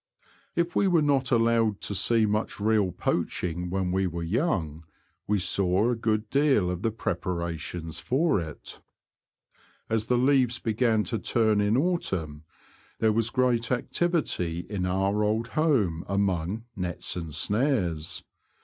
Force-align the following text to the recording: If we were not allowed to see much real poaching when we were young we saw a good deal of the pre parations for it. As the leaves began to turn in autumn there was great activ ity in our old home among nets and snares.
If 0.55 0.75
we 0.75 0.87
were 0.87 1.03
not 1.03 1.31
allowed 1.31 1.79
to 1.81 1.93
see 1.93 2.25
much 2.25 2.59
real 2.59 2.91
poaching 2.91 3.69
when 3.69 3.91
we 3.91 4.07
were 4.07 4.23
young 4.23 4.83
we 5.27 5.37
saw 5.37 5.91
a 5.91 5.95
good 5.95 6.27
deal 6.31 6.71
of 6.71 6.81
the 6.81 6.89
pre 6.89 7.13
parations 7.13 8.01
for 8.01 8.39
it. 8.41 8.81
As 9.91 10.07
the 10.07 10.17
leaves 10.17 10.57
began 10.57 11.03
to 11.03 11.19
turn 11.19 11.61
in 11.61 11.77
autumn 11.77 12.45
there 12.97 13.13
was 13.13 13.29
great 13.29 13.69
activ 13.69 14.15
ity 14.15 14.65
in 14.71 14.87
our 14.87 15.23
old 15.23 15.49
home 15.49 16.03
among 16.07 16.65
nets 16.75 17.15
and 17.15 17.31
snares. 17.31 18.23